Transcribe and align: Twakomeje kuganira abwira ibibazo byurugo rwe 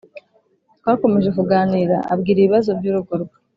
Twakomeje 0.79 1.29
kuganira 1.37 1.97
abwira 2.13 2.37
ibibazo 2.39 2.69
byurugo 2.79 3.13
rwe 3.21 3.37